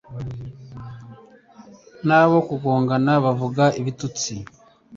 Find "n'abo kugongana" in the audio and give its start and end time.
2.07-3.13